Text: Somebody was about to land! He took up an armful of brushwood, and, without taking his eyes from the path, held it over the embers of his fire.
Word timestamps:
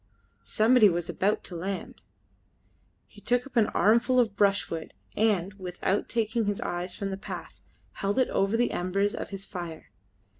Somebody 0.47 0.89
was 0.89 1.09
about 1.09 1.43
to 1.43 1.55
land! 1.55 2.01
He 3.05 3.21
took 3.21 3.45
up 3.45 3.55
an 3.55 3.67
armful 3.67 4.19
of 4.19 4.35
brushwood, 4.35 4.95
and, 5.15 5.53
without 5.59 6.09
taking 6.09 6.45
his 6.45 6.59
eyes 6.61 6.95
from 6.95 7.11
the 7.11 7.17
path, 7.17 7.61
held 7.91 8.17
it 8.17 8.29
over 8.29 8.57
the 8.57 8.71
embers 8.71 9.13
of 9.13 9.29
his 9.29 9.45
fire. 9.45 9.91